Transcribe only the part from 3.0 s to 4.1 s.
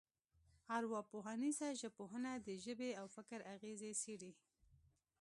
فکر اغېزې